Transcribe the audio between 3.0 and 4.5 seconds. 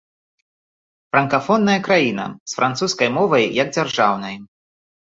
мовай як дзяржаўнай.